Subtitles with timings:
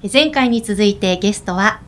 [0.00, 1.80] 前回に続いてゲストは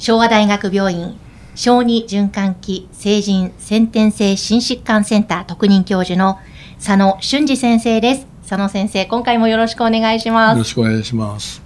[0.00, 1.16] 昭和大学病院
[1.54, 6.40] 小児循環器成人先天性心疾患センター特任教授の
[6.78, 8.26] 佐野俊二先生です。
[8.48, 10.56] 佐野先生今回もよろしくお願いします。
[10.56, 11.62] よろしくお願いします。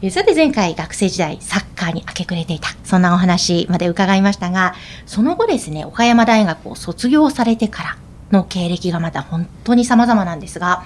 [0.00, 2.70] えさて前回学生時代サッカーに明け暮れていた。
[2.82, 4.74] そんなお話まで伺いましたが
[5.04, 7.96] その後ですね岡山大学を卒業されてから
[8.32, 10.84] の経歴がまた本当に様々なんですが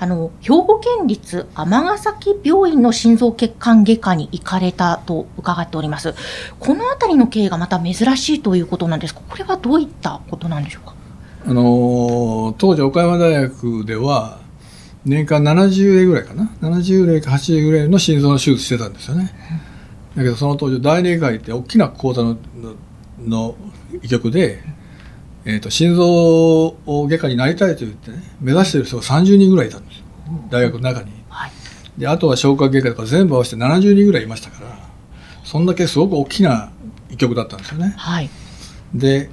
[0.00, 6.14] あの、兵庫県立尼崎病院の心臓血管外科に行かれたと伺っております。
[6.58, 10.94] このあたりの経緯がまた珍しいということなんですが、これはどういったことなんでしょうか？
[11.46, 14.40] あの当時岡山大学では
[15.06, 19.32] 年間70例ぐらいかな？70例か80例ぐらいの心臓の手術してたんですよね、
[20.16, 22.36] だけどその当時大霊会って大きな講座の
[23.18, 23.54] の
[24.02, 24.62] 医局で
[25.44, 29.98] えーと、心臓外科になりたいと言ってね目指している人が30人ぐらいいたんです。
[29.98, 30.04] よ
[30.50, 31.50] 大学の中に、はい、
[31.98, 34.78] であとは消化外科とか全部合わせて70人ぐらいいましたから
[35.44, 36.70] そんだけすごく大きな
[37.10, 38.30] 医局だったんですよね、はい、
[38.94, 39.30] で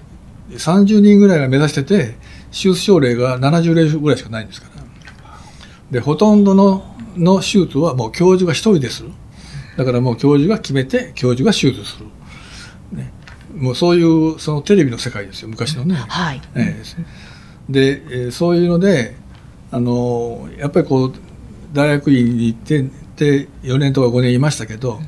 [0.49, 2.16] 30人ぐらいが目指してて
[2.52, 4.77] 手術症例が70例ぐらいしかないんですから。
[5.92, 9.03] でほとんどのの手術はもう教授が1人です。
[9.03, 9.09] る
[9.77, 12.05] だからもう教授が決めて教授が手術する
[13.58, 15.95] もうそういうそのテレビの世界ですよ昔のね。
[15.95, 19.16] はい、えー、で、えー、そういうので
[19.72, 21.14] あのやっぱりこう
[21.73, 22.83] 大学院に行って
[23.17, 24.99] で4年とか5年いましたけどやっ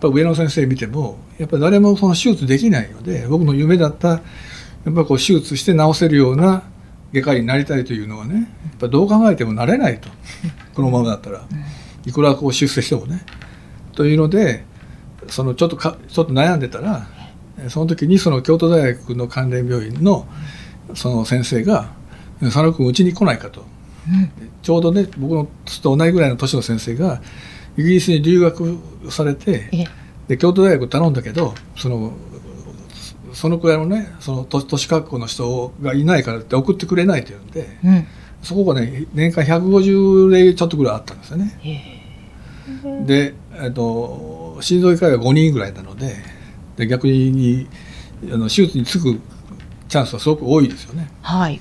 [0.00, 4.16] ぱ上野先生見てもやっぱり誰もその手術できないので僕の夢だったや
[4.90, 6.62] っぱこう手術して治せるような
[7.12, 10.08] 外科医になりたいというのはねやっぱどう考えてもなれないと。
[10.74, 11.44] このままだったら。
[12.06, 13.24] いくらこう出世してもね。
[13.92, 14.64] というので
[15.28, 17.06] そのちょっとかちょっと悩んでたら
[17.68, 20.26] その時にその京都大学の関連病院の
[20.94, 21.90] その先生が
[22.40, 23.64] 「佐野君うちに来ないかと」
[24.62, 25.48] ちょうどね僕の
[25.82, 27.20] と同じぐらいの年の先生が
[27.76, 28.78] イギリスに留学
[29.10, 29.70] されて
[30.28, 32.12] で京都大学頼んだけどその
[33.34, 38.06] そのくらいのねその都市学校の人がいないからって送ってくれないというんで、うん、
[38.42, 42.04] そこがね年間150例ちょっとぐらいあったんですよね。
[43.06, 46.16] で、えっと、心臓外科医が5人ぐらいなので
[46.78, 47.66] で逆に
[48.32, 49.20] あの手術に就く
[49.88, 51.10] チャンスはすごく多いですよね。
[51.22, 51.60] はい、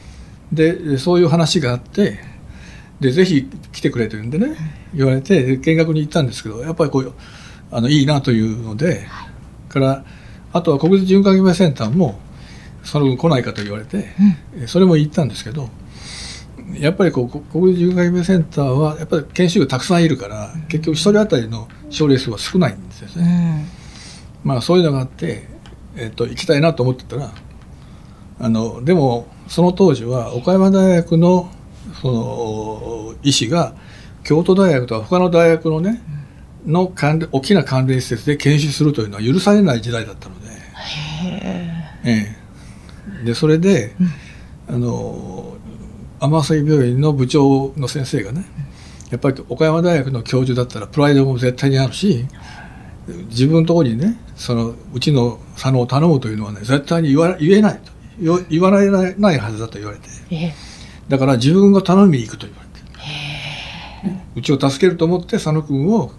[0.54, 2.20] でそういう話があって
[3.00, 4.56] でぜひ来てくれというんでね
[4.94, 7.14] 言われて見学に行ったんですけどやっぱりこう
[7.72, 10.06] あのいいなというので、はい、から
[10.54, 12.20] あとは国立循環器内センターも
[12.84, 14.10] その分来ないかと言われて、
[14.54, 15.70] うん、それも行ったんですけど
[16.74, 23.68] やっぱりこう国立循環器内センターはやっぱり研修医たくさんいるから、結局1人当たりの症例数は少ないんですよね。
[23.72, 23.77] うん
[24.48, 25.46] まあそういうのがあって、
[25.98, 27.34] えっと、行きたいなと思ってたら
[28.40, 31.52] あのでもその当時は岡山大学の
[32.02, 33.76] その医師が
[34.24, 36.02] 京都大学とか他の大学のね、
[36.66, 40.48] の関大きな関連施設で研修するというのは許されない時代だったので、
[42.06, 42.36] え
[43.22, 43.96] え、でそれで、
[44.70, 45.58] うん、あの
[46.20, 48.46] 天瀬病院の部長の先生がね
[49.12, 52.26] やっぱり岡山大学の教授だったらプライドも絶対にあるし
[53.30, 57.98] 自分のところにねそのうちの佐野を頼むというのはね絶対に言わ言えないと。
[58.20, 60.10] 言われないはずだと言われて、
[61.08, 62.64] だから自分が頼みに行くと言わ
[64.04, 66.12] れて、うちを助けると思って佐野君を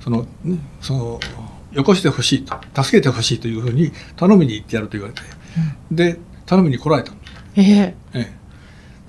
[0.00, 1.20] その、ね、その
[1.72, 5.22] よこしてほしいと助けてほしいというふうに頼みに行ってやると言われて、
[5.90, 8.32] うん、で頼みに来られたんです、ええ。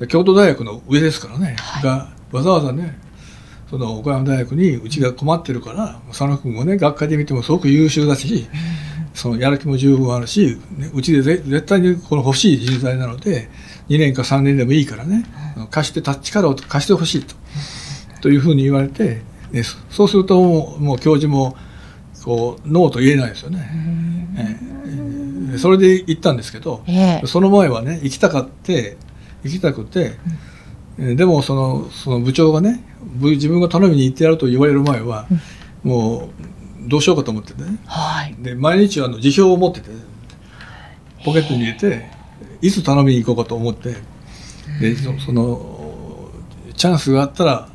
[0.01, 2.99] え、京都大学の上ですからね、はい、がわざわざね
[3.73, 8.45] その岡山大学にうちが困ってるから佐野君もね学会で見てもすごく優秀だし、
[9.15, 13.49] そのやる気も十分あるし、ね、うちで絶対にこの欲しい人材なので
[13.89, 15.25] 2年か3年でもいいからね
[15.71, 17.33] 貸して力を貸してほしいと。
[18.21, 21.57] というふうに言われて、ね、そうするともう教授も
[22.23, 24.27] こうノーと言えないですよね。
[24.37, 28.97] えー、それで行ったんですけど、えー、その前はね行きたかって
[29.43, 30.19] 行きたくて、
[30.97, 32.83] でもそのその部長がね
[33.19, 35.27] 自分が頼みに行ってやると言われる前は、
[35.83, 36.29] うん、もう
[36.87, 39.89] どうしようかと思っててね、はい、で毎日あの辞表を持ってて
[41.25, 42.05] ポケットに入れて
[42.61, 43.95] いつ頼みに行こうかと思って
[44.79, 46.29] でその
[46.75, 47.69] チャンスがあったら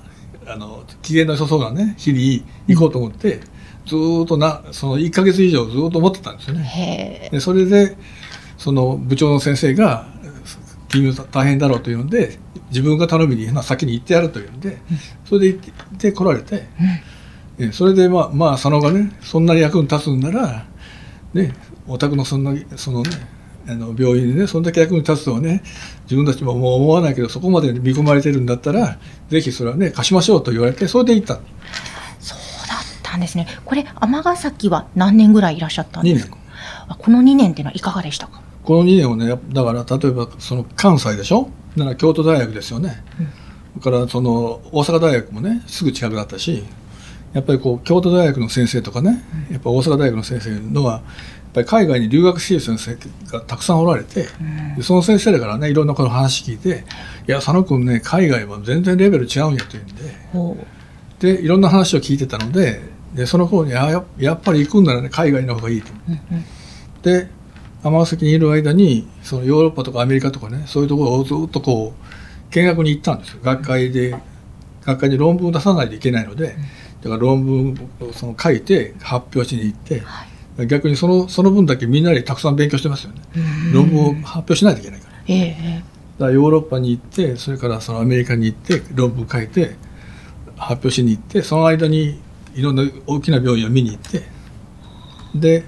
[0.47, 3.41] あの機嫌の良さそうなね日に行こうと思って、
[3.87, 7.29] ずーっとなその1ヶ月以上ずーっと思ってたんですよね。
[7.31, 7.97] でそれで
[8.57, 10.07] その部長の先生が
[10.89, 12.39] 「君は大変だろう」というので
[12.71, 14.79] 自分が頼みにまあ先に行ってやるというんで
[15.25, 16.69] それで行って来られて、
[17.59, 20.65] えそれでまあまあ佐野がねそんなに役に立つんなら
[21.35, 21.55] ね
[21.87, 23.11] お宅のそんなそのね
[23.69, 25.63] あの病院でねそんだけ役に立つとはね
[26.05, 28.99] 自分たちももう思わないけどそこまで見込まれてるんだったら
[29.29, 31.35] ぜひそれはね貸しましょうと言われてそれで行った。
[32.21, 32.39] そう
[32.69, 33.47] だったんですね。
[33.65, 36.37] これ、尼崎は何年ぐらいいらっしゃったん2年ですか？
[36.89, 38.41] あこの2年っていうのはいかがでしたか？
[38.69, 41.49] この2年をねやだから例えばその関西でしょ？
[41.75, 43.03] だから京都大学ですよね、
[43.81, 46.65] それからその大阪大学もねすぐ近くだったし
[47.33, 51.03] やっぱりこう京都大学の先生とかね、やっぱ大阪大学の先生のはやっ
[51.55, 54.27] ぱり海外に留学している先生がたくさんおられて、
[54.77, 56.85] でその先生だからねいろんなこの話聞いて
[57.27, 59.95] 「いや佐野君ね海外は全然レベル違うんや」というんで
[60.35, 60.57] ほ
[61.21, 62.83] でいろんな話を聞いてたので
[63.15, 65.89] でその頃にあややっぱり行くんならね海外の方がいいと。
[65.91, 65.95] う。
[66.11, 66.45] うんうん。
[67.01, 67.38] で
[67.83, 73.41] 尼崎にいる間にそのヨーロッパとかアメリカとかねそういうところをずっとこう見学に行ったんですよ。
[73.43, 74.17] 学会で
[74.83, 76.57] 学会に論文を出さないといけないので
[77.03, 80.67] だから論文をその書いて発表しに行ってはい。
[80.67, 83.21] 逆にそのその分だけみんなでたくさん勉強してますよね。
[83.37, 83.41] う
[83.71, 83.73] ん。
[83.73, 85.15] 論文を発表しないといけないから。
[85.29, 85.85] ええ。
[86.19, 89.77] だからヨーロッパに行ってそれからそのアメリカに行って論文書いて
[90.57, 92.21] 発表しに行ってその間に
[92.55, 94.23] いろんな大きな病院を見に行って
[95.35, 95.65] で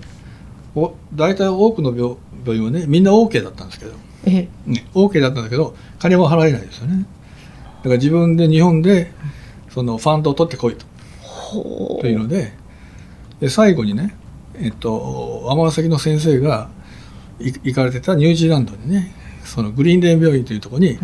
[0.74, 3.92] お大体多くの病病院はねみんな OK だったんですけど、
[4.26, 4.70] ええ。
[4.70, 7.06] ね、OK だったんだけど金は払えないですよね。
[7.78, 9.12] だから自分で日本で
[9.70, 10.86] そのファンドを取ってこいと。
[11.20, 12.52] ほというので
[13.40, 14.14] で最後にね
[14.54, 16.70] えっと尼崎の先生が
[17.40, 19.14] い行かれてたニュージーランドにね
[19.44, 20.98] そのグリーンレーン病院というところに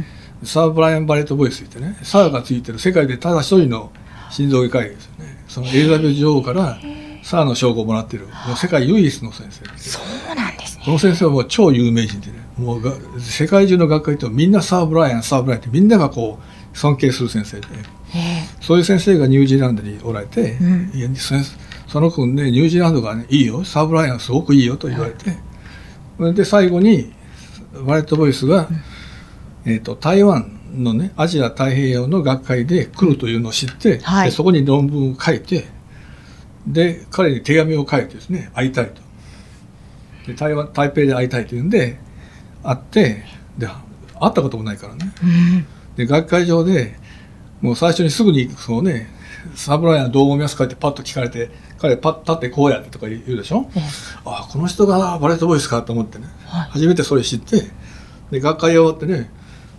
[0.45, 3.91] サー・ブライアン・バレット・ボイスってねサーがついてる世界でただ一人の
[4.31, 5.45] 心臓外科医ですよね。
[5.49, 6.79] そのエリザベス女王から
[7.27, 8.29] サーの称号をもらってる。
[8.47, 9.65] もう世界唯一の先生。
[9.77, 9.99] そ
[10.33, 10.85] うなんですね。
[10.85, 12.35] この先生はもう超有名人でね。
[12.57, 17.67] もうが世界中の学会とみんなサー・ブライアンサー・ブライアンってみんながこう尊敬する先生で。
[18.15, 18.49] ええ。
[18.61, 21.17] そういう先生がニュージーランドにおられて、うん。
[21.17, 21.35] そ
[21.89, 25.37] その君ねニュージーランドが、ね、いいよサーブライアンすごくいいよと言われて、
[26.19, 27.13] それで最後に
[27.85, 28.69] バレット・ボイスが、
[29.65, 34.27] えー、と台湾のねアジア太平洋の学会で来るというのを知って、はい。
[34.27, 35.75] でそこに論文を書いて
[36.67, 39.01] で彼に手紙を書いてですね会いたいと。
[40.27, 41.99] で台湾台北で会いたいというんで
[42.63, 43.25] 会って
[43.59, 45.13] で会ったこともないからね。
[45.23, 45.67] うん
[45.97, 46.95] で学会場で
[47.63, 49.09] もう最初にすぐにそのね
[49.55, 53.71] サブライアンどう思いますかってパッと聞かれて彼パッと立ってこうやってとか言うでしょ？
[53.77, 53.83] ええ。
[54.25, 55.83] あこの人がバレットボイスか？
[55.83, 56.71] と思ってね、はい。
[56.71, 57.63] 初めてそれ知って
[58.31, 59.31] で学会終わってね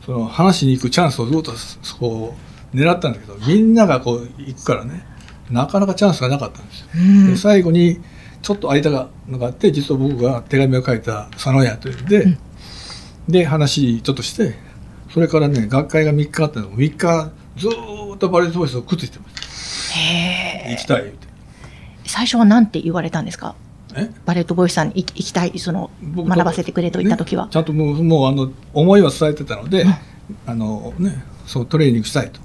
[0.05, 1.51] その話しに行くチャンスをずっと
[1.99, 2.33] こ
[2.73, 5.05] う狙ったんだけどみんながこう行くからね
[5.49, 7.27] なかなかチャンスがなかったんですよ、うん。
[7.27, 7.99] で最後に
[8.41, 12.37] ちょっと間がのがあって実は僕が手紙を書いた佐野屋というんで、うん。
[13.27, 14.55] で話ちょっとして
[15.11, 16.71] それからね学会が3日あったの。
[16.71, 21.27] 3日ずーっとバレットボイスをくっついてましへえた行きたい言うて。
[22.05, 23.55] 最初は何て言われたんですか？
[23.95, 24.11] え？
[24.25, 27.45] バレットボイスさんに行きたいその僕学ばせてくれと言った時は。
[27.45, 29.95] ね、ちゃんともうもうあの思いは伝えてたので、うん。
[30.45, 32.39] あのねそうトレーニングしたいと。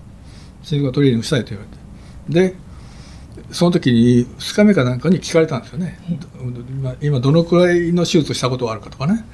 [0.63, 2.49] 心臓がトレーニングしたいと言われて。
[2.51, 2.57] で
[3.53, 5.99] その時に2日目かなんかに聞かれたんですよね、
[6.71, 9.25] 今今どのくらいの手術をしたことがあるかとかね、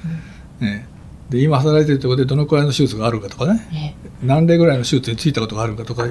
[0.59, 0.87] ね。
[1.29, 3.95] で今働いてるところでどのくらいの手術があるかとかね。
[3.95, 6.07] え何例ぐらいの手術についたことがあるかとか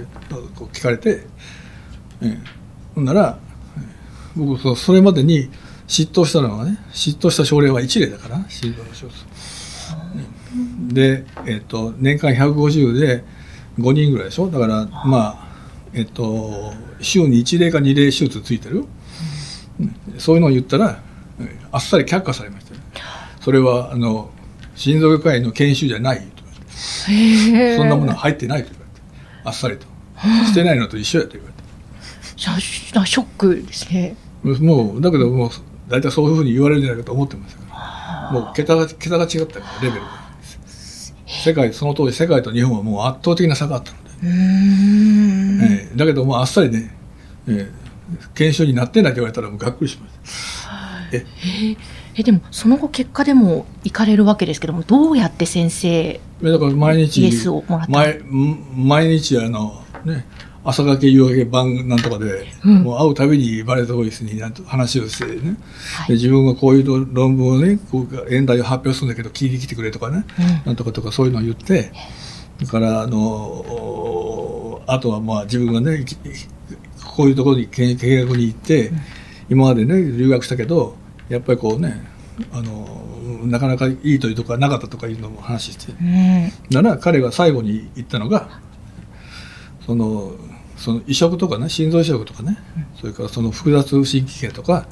[0.55, 1.27] こう聞かれて、
[2.23, 2.39] ええ
[2.95, 3.39] ほんなら
[3.77, 3.85] ええ
[4.37, 5.51] 僕それまでに
[5.87, 9.09] 執刀したのはね執刀した症例は1例だから心臓の手術、
[10.55, 10.89] うん。
[10.89, 13.25] で、えっと年間150で
[13.79, 14.51] 5人ぐらいでしょ。
[14.51, 15.48] だからまあ
[15.95, 18.85] えっと週に1例か2例手術ついてる、
[19.81, 21.01] うんそういうのを言ったら
[21.41, 22.81] ええあっさり却下されましたね
[23.41, 24.31] それはあの
[24.75, 26.39] 心臓外科医の研修じゃないと
[27.77, 29.03] そんなものは入ってないと言われて、
[29.45, 29.87] あっさりと。
[30.47, 31.55] してないのと一緒やと言われ
[32.37, 34.49] シャショックですねて。
[34.61, 35.51] もう、だけどもう、
[35.89, 38.41] 大体そういうふうに言われるんじゃないかと思ってましたから。
[38.41, 40.09] もう、桁が、桁が違ったから、レベルが。
[41.27, 44.08] 世界、その当時、世界と日本はもう圧倒的な差があったので。
[44.23, 46.95] ええだけどもうあっさりね、
[47.49, 47.89] ええ
[48.35, 51.17] 研修になってないと言われたらもうがっくりしました。
[51.17, 51.27] え、
[52.15, 52.23] え。
[52.23, 57.93] でもその後結果でも行かれるわけですけどもどうやって先生だから毎日、イエスをもらった？
[57.93, 58.21] 毎
[58.75, 60.27] 毎日あの、ね、
[60.65, 62.83] 朝がけ、夕がけ、晩なんとかで、うん。
[62.83, 65.57] もう会うたびにバレットボイスになんと話をしてね、
[65.97, 66.09] はい。
[66.09, 70.47] で自分がこういう論文をね、こう演題を発表するんだけど、聞いてきてくれとかね、うん。
[70.67, 71.93] なんとかとかそういうのを言って、
[72.61, 74.08] だから、あの、お
[74.89, 76.17] あとはまあ自分がね、き
[77.17, 78.91] こういうところに見見学に行って、
[79.51, 80.97] 今までね留学したけど
[81.29, 82.07] やっぱりこうね
[82.53, 82.87] あの
[83.47, 86.53] なかなかいいというところがなかったとかいうのも話して、うん。
[86.71, 88.61] なら彼が最後に言ったのが
[89.85, 90.33] その
[90.77, 92.59] その移植とかね心臓移植とかね、
[93.01, 94.87] それからその複雑神経系とか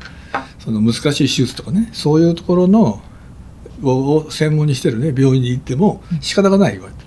[0.59, 3.00] その難しい手術とかねそういうところの
[3.83, 6.88] をを専門にしてるね病院に行っても仕方がない言わ。
[6.88, 7.00] れて、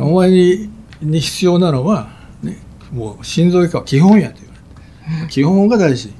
[0.00, 2.08] お前にに必要なのは、
[2.42, 2.58] ね、
[2.92, 4.54] もう心臓外科は基本やと言わ
[5.20, 6.12] れて、基本が大事。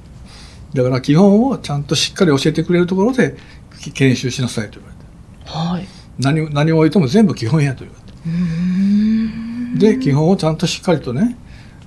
[0.73, 3.35] だから基本をちゃんとしっかり教えてくれるところで
[3.93, 5.57] 研修しなさいと言われて。
[5.57, 5.87] はい。
[6.19, 8.11] 何を何を置いても全部基本やと言われ
[9.81, 9.93] て。
[9.95, 11.37] で基本をちゃんとしっかりとね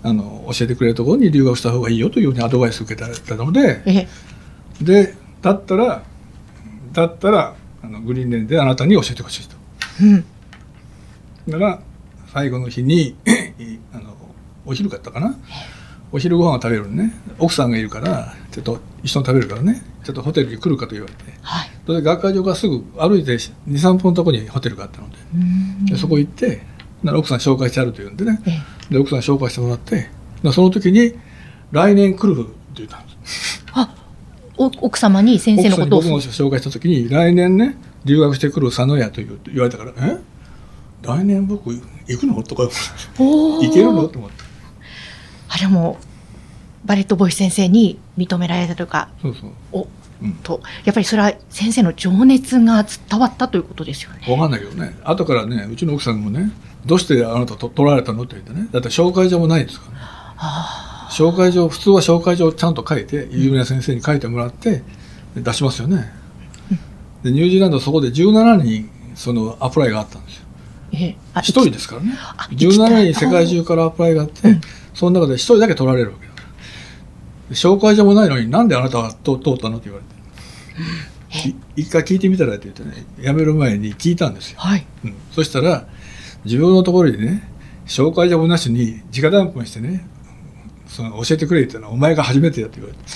[0.02, 3.82] あの教えてくれるところに留学した方がいいよというようにアドバイスを受けたので。
[3.86, 4.08] え。
[4.80, 6.02] でだったら
[6.92, 9.56] だったらあのグリーンレンであなたに教えてほしいと。
[10.02, 10.24] うん。
[11.48, 11.82] だから
[12.32, 13.14] 最後の日にい
[13.92, 14.16] あの
[14.64, 15.36] お昼かったかな？
[16.12, 17.12] お昼ご飯を食べるのね。
[17.38, 19.82] 奥さんがいるからちょっと一緒に食べるからね。
[20.02, 21.24] ちょっとホテルに来るかと言われて。
[21.42, 21.70] はい。
[21.86, 25.92] それで学会場からすぐ歩いて23分のところにホテルがあったので。
[25.92, 26.62] でそこ行って
[27.02, 28.40] なら奥さん紹介してあるというんでね。
[28.46, 30.08] えで奥さん紹介してもらって
[30.42, 31.14] でその時に
[31.70, 33.64] 「来年来る」って言ったんです。
[33.72, 33.94] あ
[34.56, 40.18] お奥様に先生奥さんにのことを僕も紹介した時に「来年ね留学してくる佐野屋」と言う言われたから「え？
[41.02, 41.70] 来年僕
[42.06, 42.64] 行くの?」とか
[43.18, 43.66] 「おー。
[43.66, 44.42] 行けるの?」と思って。
[45.48, 45.98] あれも
[46.84, 49.08] バレットボイス先生に認められたというか。
[49.20, 49.50] そうそう。
[49.72, 49.88] お
[50.22, 50.32] うん。
[50.42, 54.20] とやっぱりそれは先生の情熱が伝わったということですよね。
[54.26, 54.96] 分かんないけどね。
[55.04, 56.50] 後からねうちの奥さんもね
[56.86, 58.68] 「どうしてあなたと取られたの?」って言ってね。
[58.72, 59.92] だって紹介状もないですから。
[59.92, 59.98] ね
[60.38, 64.82] あ紹介状普通は紹介状をちゃんと書いて有名な先生に書いてもらって
[65.34, 66.10] で出しますよね。
[67.22, 71.16] でニュージーランドはそこで17人そのアプライがあったんですよーえ。
[71.34, 72.14] あ1人ですからね。
[72.18, 74.60] あ行きた17い人世界中からアプライがあって、うん。
[74.94, 76.46] その中で1人だけ取られるわけだから
[77.48, 80.12] で紹介状もないのになんであなたは通通ったのって言われて。
[81.48, 84.86] い一回聞いてみたらって言ってね辞める前に聞いたんですよ、はい。
[85.04, 85.86] うん、そしたら
[86.44, 87.48] 自分のところにね
[87.86, 90.06] 紹介状もなしに直談判してね
[90.94, 93.02] その教えてくれってのはお前が初めてやって言われて。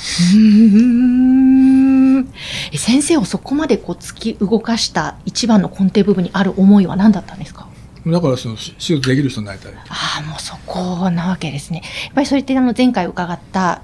[2.78, 7.66] 先生をそこまでこう突き動かした一番の根底部分にある思いは何だったんですか？
[8.06, 9.72] だからその手術できる人になりたい。
[9.88, 11.82] ああもうそこなわけですね。
[12.06, 13.82] やっぱりそれってあの前回伺った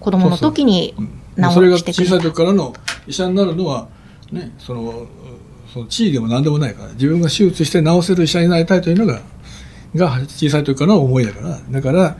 [0.00, 1.08] 子供の時にうん
[1.42, 2.14] 治それがしてくれた。
[2.16, 2.74] 小さい時からの
[3.06, 3.88] 医者になるのは、
[4.32, 5.06] ね、その
[5.72, 9.20] その地位でも何でもないから自分が手術して治せる医者になりたいというのが
[9.94, 11.58] が小さい時からの思いだから。
[11.70, 12.16] だから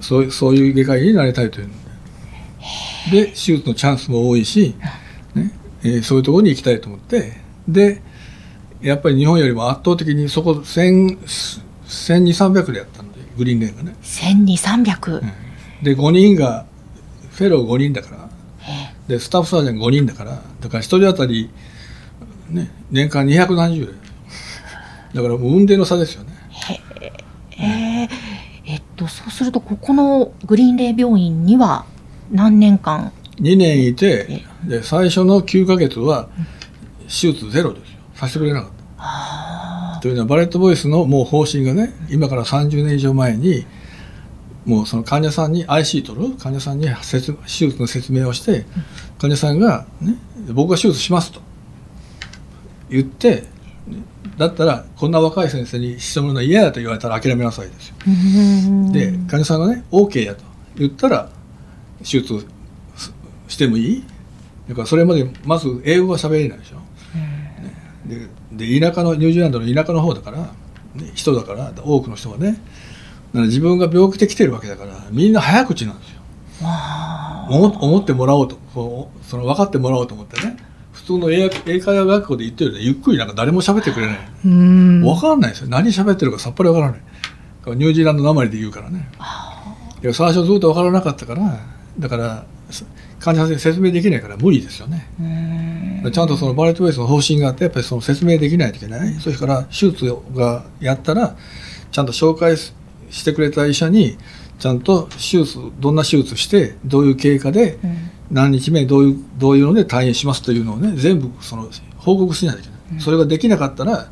[0.00, 1.68] そうそういう外科医になりたいという。
[1.68, 1.74] の
[3.10, 4.74] でで手術のチャンスも多いし、
[5.34, 5.52] ね
[5.82, 7.32] えーそういうところに行きたいと思って。
[7.66, 8.02] で
[8.80, 11.18] やっぱり日本よりも圧倒的にそこ1000
[11.88, 15.32] 1200300でやったのでグリーンレーンがね、1200300、うん。
[15.82, 16.66] で5人が
[17.30, 18.28] フェロー5人だから。
[19.08, 20.42] えでスタッフサージャン5人だから。
[20.60, 21.50] だから1人当たり、
[22.50, 24.08] ね、年間270円。
[25.14, 26.37] だからもう運転の差ですよね
[29.08, 31.84] そうするとここのグリーンレイ病院には
[32.30, 36.28] 何年間？2年いてで最初の9ヶ月は
[37.02, 37.98] 手術ゼロですよ。
[38.14, 40.00] させてくれなかった。
[40.00, 43.66] というのはバレットボイスのもう方針がね今から30年以上前に
[44.64, 48.66] もうその患者さんに IC 取る患者さんに説手術の説明をして
[49.18, 50.16] 患者さんが、ね
[50.52, 51.40] 「僕が手術します」と
[52.90, 53.48] 言ってね
[54.38, 57.96] だったらこんな若い先生にしてもらうのは嫌だと言われたら諦めなさいですよ。
[58.92, 60.44] で患者さんがね OK やと
[60.76, 61.28] 言ったら
[61.98, 62.46] 手術
[62.96, 63.12] す
[63.48, 64.04] してもいい？
[64.68, 66.76] だからそれまでまず英語が喋れないでしょ。
[68.06, 70.48] でで田舎のニュージーランドの田舎の方だから、ね、
[71.14, 72.60] 人だから多くの人がねだか
[73.32, 76.20] ら自分が病気で来てるわけだからみんな早口なんですよ。
[77.50, 78.56] 思思ってもらおうと
[79.22, 80.56] その分かってもらおうと思ってね。
[80.57, 80.57] 普
[81.08, 85.68] 通の英英会話学校で言ってるよりゆっくりなんか誰も喋ってくれない、分かんないですよ。
[85.68, 87.00] 何喋ってるかさっぱり分からない。
[87.76, 89.08] ニュージーランドなまりで言うからね。
[90.12, 91.58] 最初ずっと分からなかったから
[91.98, 92.86] だからす
[93.18, 96.02] 患者さんに説明できないから無理ですよね。
[96.12, 99.14] ちゃんとそのバレットベースの方針があってやっぱりその説明できないといけない。
[99.14, 101.36] それから手術がやったら
[101.90, 102.72] ちゃんと紹介し
[103.10, 104.18] してくれた医者に
[104.58, 113.00] ちゃんと手術どんな手術してどういう経過でうん何日目どういうどういうので退院しますというのをね全部その報告しないといけない、うん。
[113.00, 114.10] それができなかったら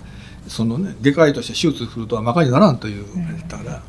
[0.48, 3.04] そのね外科医として手術するとは馬鹿にならんという。
[3.48, 3.82] だから、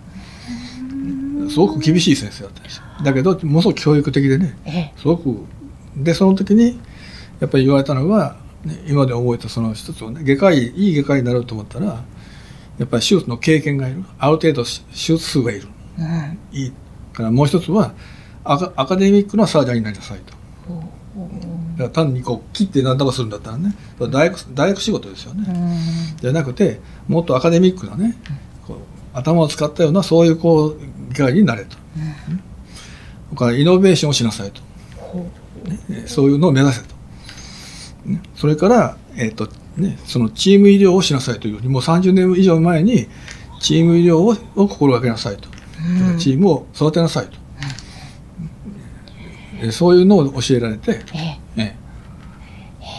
[1.50, 2.84] すごく厳しい先生だったんですよ。
[3.04, 4.94] だけどものすごく教育的でねええ。
[4.98, 5.46] すごく
[5.96, 6.80] でその時に
[7.40, 12.04] やっぱり言われたのは、ね、今で覚えたその一つをね外科医いい外科医になろうと思ったら
[12.78, 14.04] やっぱり手術の経験がいる。
[14.20, 15.68] ある程度手術数がいる。
[15.98, 16.38] うん。
[16.52, 16.74] いい。
[17.14, 17.94] からもう一つは
[18.52, 20.34] アカアカデミックなサージャーになりなさいと。
[21.78, 25.46] だから単にこう切って何とかするんだったらね大学大学仕事ですよね。
[25.48, 28.18] うんじゃなくてもっとアカデミックなね、
[28.66, 28.78] こう
[29.14, 31.78] 頭を使ったようなそういうこう機会になれと。
[33.30, 34.62] それからイノベーションをしなさいと。
[34.98, 35.30] ほ
[35.90, 36.96] ねそういうのを目指せと。
[38.06, 43.08] ねそれから、えっとね、そのチーム医療をしなさいというよりも30年以上前に
[43.60, 45.50] チーム医療をを心がけなさいと。
[45.50, 47.47] ううんチームを育てなさいと。
[49.62, 51.40] えそういうのを教えられて、ええ。
[51.58, 51.76] ええ。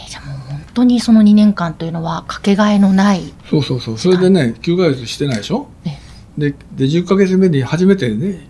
[0.07, 3.97] ーじゃあもう本当にその2年間というのはかけがえのない、そうそうそう。
[3.97, 5.67] それでね、9ヶ月してないでしょ？
[5.85, 5.97] え
[6.37, 8.47] でで10ヶ月目に初めてね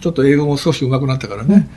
[0.00, 1.68] ちょっと英語も少し上手くなったからね、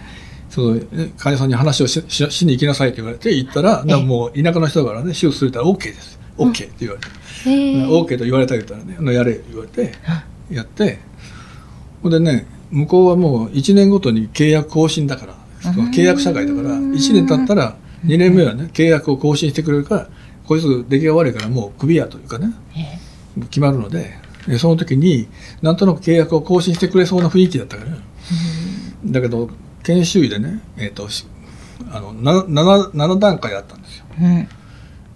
[0.50, 6.20] そのね患者さんに話をしししに行きなさいって言われて行ったら、えもう田舎の人だからね手術するたら OK です。
[6.38, 7.08] OK って言われて、
[7.48, 7.80] え。
[7.82, 9.94] え OK と言われた言ったらねやれ言われて
[10.50, 11.00] やって。
[12.02, 16.92] ほんでね向こうはもう1年ごとに契約更新だからその契約社会だからうん。
[16.92, 20.08] 1年経ったら2年目はね契約を更新してくれるから
[20.46, 22.54] こいつ出来が悪いからもうクビやというかね
[23.38, 24.14] え決まるので
[24.48, 25.28] えその時に
[25.62, 27.92] なんとなく契約を更新してくれそうな雰囲気だったから。
[29.06, 29.50] だけど
[29.84, 31.26] 研修医でね、えー、とし
[31.92, 34.06] あの 7, 7段階あったんですよ。
[34.20, 34.48] えうん。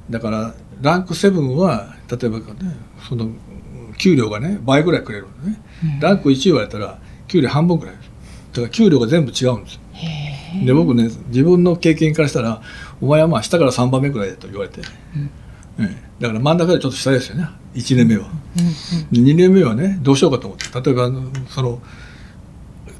[0.09, 2.45] だからランク7は例えばね
[3.07, 3.29] その
[3.97, 5.99] 給料がね倍ぐらいくれるのね、うん。
[5.99, 7.95] ランク1言われたら給料半分くらい。
[7.95, 8.01] だ
[8.55, 9.81] から給料が全部違うんですよ
[10.65, 12.61] で僕ね自分の経験からしたら
[13.01, 14.81] お前はまあ下から3番目くらいだと言われて、
[15.79, 15.85] うん。
[15.85, 16.07] ええ。
[16.19, 17.47] だから真ん中でちょっと下ですよね。
[17.75, 18.27] 1年目は。
[18.27, 18.31] うん
[19.11, 20.65] 2年目はねどうしようかと思って。
[20.81, 21.11] 例えば
[21.49, 21.81] その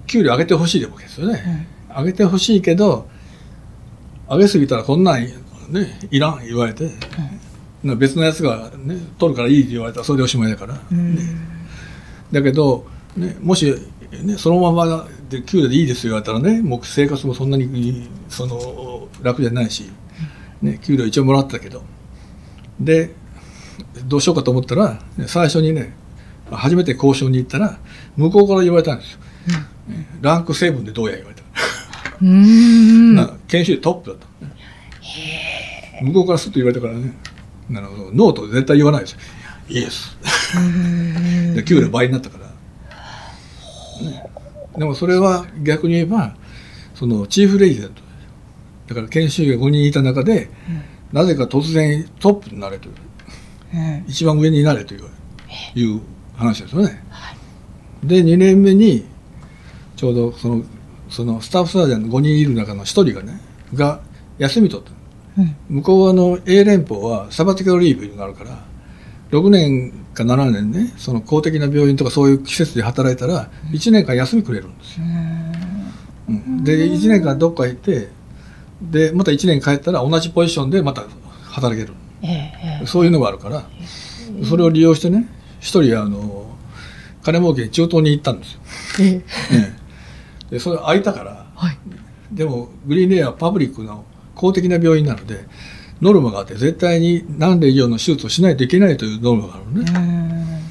[0.06, 3.10] 給料上げてほしいでもいいですよね、上げてほしいけど
[4.30, 5.32] 上げすぎたらこんなんね
[6.12, 6.92] いらん言われて、
[7.84, 11.00] な別のやつが、ね、取るからいいって言われたらそれでおしまいだから、うん。
[11.00, 11.18] うん
[12.32, 12.86] だけど、
[13.16, 13.74] ね、もし、
[14.24, 19.90] ね、そのままで給料でいいですよ言われたらねもう生活もそんなにその楽じゃないし、
[20.62, 21.84] ね、給料一応もらったけど。
[22.80, 23.14] で
[24.06, 25.94] どうしようかと思ったら最初にね
[26.52, 27.80] 初めて交渉に行ったら
[28.16, 29.20] 向こうから言われたんですよ、
[30.22, 31.44] ランク7でどうや言われた、
[33.48, 34.28] 研修医トップだった
[36.04, 37.14] 向こうからすっと言われたからね
[37.70, 39.20] なるほど No と絶対言わないですよ。
[39.70, 40.18] Yes。
[41.66, 42.46] 給料倍になったから、
[44.10, 44.24] ね
[44.78, 46.36] でもそれは逆に言えば
[46.94, 48.02] そのチーフレジデント
[48.88, 50.50] だから研修医が5人いた中で、
[51.12, 52.96] なぜか突然トップになれという
[53.74, 54.06] うん。
[54.08, 55.10] 一番上になれという
[55.76, 56.02] いう
[56.36, 57.04] 話ですよね。
[58.04, 59.06] で2年目に
[59.96, 60.64] ちょうどその
[61.10, 63.42] そのスタッフサージャンの5人いる中の1人がね
[63.74, 64.02] が
[64.38, 64.92] 休み取った。
[65.42, 65.56] うん。
[65.70, 68.64] 向こうはあの A 連邦はサバティカルリーブがあるから
[69.32, 75.06] 6年か7年ねその公的な病院とかそういう施設で働いたら1年間休みくれるんですよ、
[76.30, 76.64] うん。
[76.64, 78.10] で1年間どっか行って
[78.82, 81.04] でまた1年帰ったら同じポジションでまた
[81.44, 81.94] 働ける。
[82.22, 82.86] ええええ。
[82.86, 83.64] そういうのがあるから
[84.48, 85.28] それを利用してね
[85.60, 86.56] 一人あの
[87.24, 88.60] 金儲けに中東に行ったんですよ、
[89.02, 89.10] ええ。
[89.12, 89.24] え
[89.74, 89.88] え
[90.52, 91.78] でそれ空いたからはい。
[92.32, 95.46] でもグリーンレイはパブリックの公的な病院なので
[96.02, 100.62] ノルマがあって絶対に何例以上の手術をしないといけないというノルマがあるのね、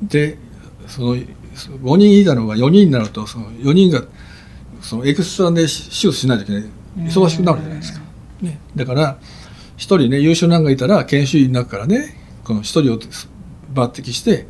[0.00, 0.08] うん。
[0.08, 0.38] で
[0.86, 4.02] その5人いたのが4人になるとその4人が
[4.80, 6.64] そのエクストラで手術しないといけない。
[6.96, 8.00] 忙しくなるじゃないですか、
[8.42, 9.18] ね、だから
[9.76, 12.98] 1人ね優秀なのがいたら研修医の中からねこの1人を
[13.72, 14.46] 抜擢して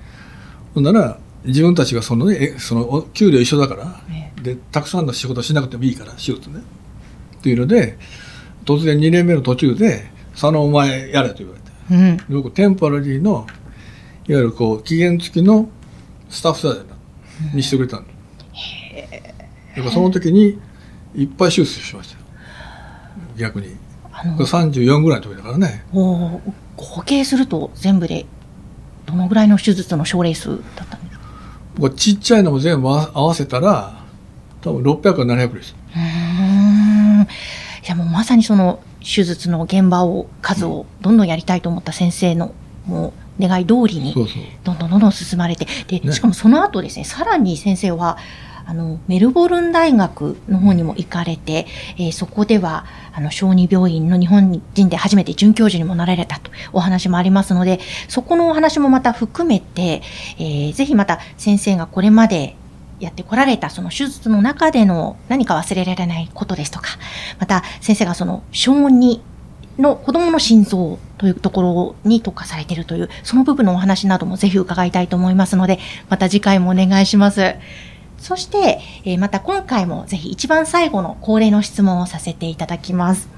[0.74, 6.60] ほんなら自分たちがその,、ね、えそのお給料一緒だからえでたくさんの仕事しなくてもいいから手術ね。
[7.38, 7.98] っていうので
[8.64, 10.10] 突然2年目の途中で
[10.40, 11.70] 「佐野お前やれ」と言われて。
[11.90, 12.16] うん。
[12.16, 13.46] で僕テンポラリーの
[14.28, 15.68] いわゆるこう期限付きの
[16.28, 18.10] スタッフサージャーにしてくれたんだ
[19.76, 20.58] だからその時に
[21.16, 22.14] いっぱい手術しました。
[22.14, 22.20] よ
[23.36, 23.76] 逆に。
[24.12, 24.32] あの。
[24.36, 25.84] これ34ぐらいの時だからね。
[25.92, 26.40] おー
[26.76, 28.24] 合計すると全部で
[29.06, 31.24] どのぐらいの手術の症例数だったんですか？
[31.74, 34.02] 僕はちっちゃいのも全部合わ合わせたら
[34.62, 37.26] 多分600か700ですうーん
[37.82, 42.54] じゃあもうまさにその手術の現場を数をどんどんやりたいと思った先生の
[42.86, 44.14] もう願い通りに
[44.62, 46.12] どんどんどんどん進まれてで、ね。
[46.12, 48.18] しかもその後ですねさらに先生は
[48.66, 51.66] あのメルボルン大学の方にも行かれて、
[51.96, 60.02] えーそこではあの小児病院の日本人で初めて准教授にもなられたとお話もありますのでそこのお話もまた含めて、
[60.38, 62.54] えーぜひまた先生がこれまで
[63.00, 66.88] やってこられたその手術の中での何か忘れられないことですとか
[67.38, 69.20] また先生がその小児
[69.78, 77.54] の子供の心臓というところに特化されているというその部分のお話などもぜひ伺いたいと思いますのでまた次回もお願いします。
[78.18, 83.30] そして、えーまた今回もぜひ一番最後の恒例の質問をさせていただきます。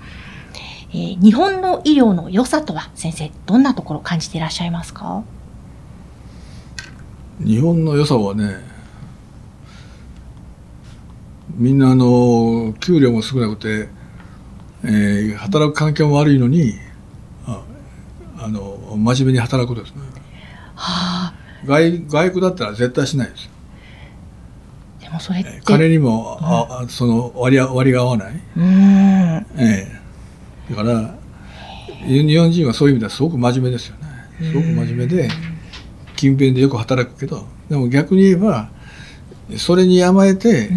[0.92, 5.22] えー日本の医療の良さとは先生、どんなところを感じていらっしゃいますか？
[7.38, 8.71] 日本の良さはね
[11.56, 13.88] みんなあの給料も少なくて、
[14.84, 16.74] えー働く環境も悪いのに
[17.46, 17.62] あ
[18.38, 20.02] あの真面目に働くことですね。
[20.74, 21.34] はあ、
[21.64, 23.50] 外外国だったら絶対しないです。
[25.00, 25.60] でもそれって。
[25.64, 29.46] 金にも、ああその割り割りが合わない、うーん。
[29.58, 29.88] え
[30.70, 31.14] え、だから
[32.06, 34.02] 日本人はそういう意味ではすごく真面目ですよね。
[34.40, 35.28] すごく真面目で
[36.16, 38.70] 勤勉でよく働くけどでも逆に言えば
[39.56, 40.70] それに甘えて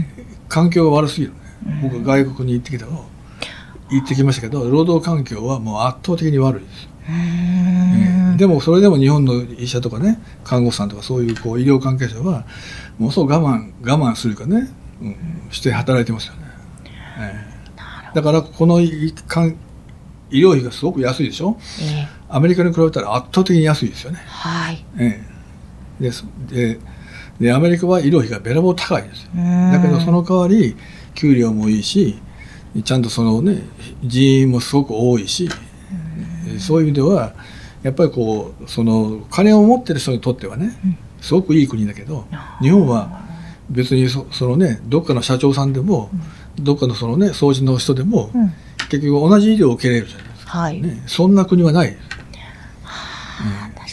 [0.50, 1.40] 環境が悪すぎるね。
[1.82, 3.06] 僕外国に行ってきたの。
[3.90, 12.46] 行ってきましたけど労働環境はもう圧倒的に悪いです、でもそれでも日本の医者とかね看護師さんとかそういうこう医療関係者は
[12.98, 15.16] ものすごく我慢我慢するかね、うん、
[15.52, 16.40] して働いてますよね、
[17.20, 17.46] え
[18.12, 18.16] え。
[18.16, 19.14] だからこの医
[20.32, 21.58] 療費がすごく安いでしょ。
[21.80, 24.18] えーアメリカに比べたら圧倒的に安いですよね。
[24.26, 24.84] はい。
[24.98, 25.24] え
[26.00, 26.26] え、です。
[26.48, 26.80] で
[27.40, 29.30] でアメリカは医療費がべらぼう高いですよ。
[29.72, 30.76] だけどその代わり
[31.14, 32.18] 給料もいいし
[32.84, 33.62] ちゃんとそのね
[34.04, 35.50] 人員もすごく多いし、
[36.48, 37.34] えそういう意味では
[37.84, 42.28] やっぱりこうその金を持ってる人にとってはねうんすごくいい国だけど
[42.62, 43.26] 日本は
[43.70, 46.12] 別にそそのねどっかの社長さんでも
[46.60, 48.54] どっかのそのね掃除の人でもうん。
[48.90, 50.58] 結局同じ医療を受けれるじゃないですか。
[50.60, 50.82] はい。
[50.82, 52.15] ね、そんな国はないです、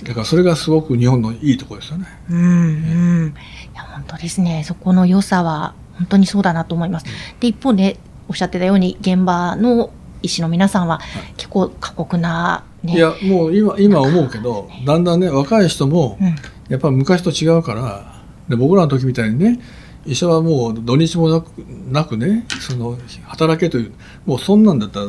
[0.05, 2.07] だからそれがすごく日本のいいところですよね。
[2.31, 2.41] うんう
[3.27, 3.35] ん。
[3.73, 4.65] いや、本当ですね。
[4.67, 7.07] そこの良さは、本当にそうだなと思います。
[7.41, 9.91] で、一方で、おっしゃってたように、現場の
[10.23, 11.01] 医師の皆さんは、
[11.37, 12.95] 結構過酷な、ね。
[12.95, 16.35] いやもう今今思うけどだんだんね若い人もうん。
[16.69, 19.61] やっぱり昔と違うからで僕らの時みたいにね
[20.07, 21.49] 医者はもう土日もなく
[21.91, 23.93] なくねその働けという
[24.27, 25.07] もうそんなんだったら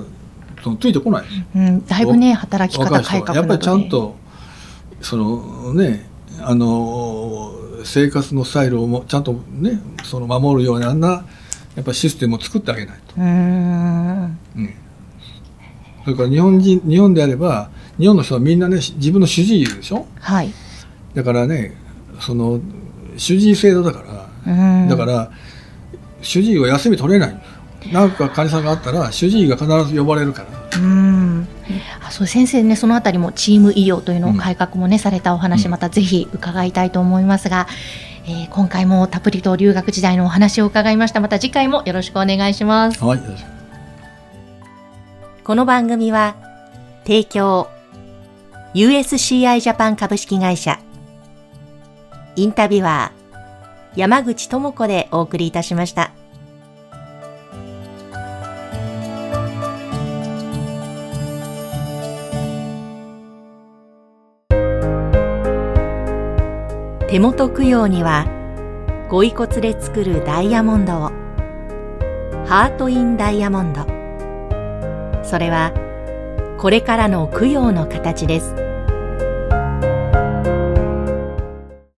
[0.64, 1.26] そのついてこない
[1.56, 4.16] うん、だいぶね、働き方改はやっぱりちゃんと
[5.04, 6.10] そのね
[6.42, 7.52] あの
[7.84, 11.26] 生活のスタイルをもちゃんとねその守るようなあんな
[11.76, 13.16] やっぱりシステムを作ってあげないと。
[13.18, 14.40] うーん。
[14.56, 14.74] うん
[16.04, 20.06] それから日本人日本であれば日本の人はみんなね自分の主治医でしょ？
[20.20, 20.52] はい。
[21.14, 21.78] だからね
[22.20, 22.60] その
[23.16, 24.90] 主治医制度だから、うん。
[24.90, 25.32] だから
[26.22, 27.42] 主治医は休み取れない
[27.94, 31.48] なんか患者さんがあったら主治医が必ず呼ばれるからうん。
[32.14, 37.68] あそう先生ね、そのあたりもチーム医療というのを改革もね、されたお話、うんまたぜひ伺いたいと思いますが、
[38.26, 41.20] えー今回もたっぷりと留学時代のお話を伺いました。
[41.22, 43.04] また次回もよろしくお願いします。
[43.04, 43.20] はい
[45.44, 46.36] この番組は、
[47.04, 47.68] 提供、
[48.76, 50.80] USCI ジャパン株式会社、
[52.38, 56.12] インタビュアー、山口智子でお送りいたしました。
[67.14, 68.26] 手元供養には、
[69.08, 71.12] ご遺骨で作るダイヤモンドを、
[72.48, 73.86] ハート・イン・ダイヤモンド。
[75.24, 75.74] それは
[76.58, 78.56] これからの供養の形です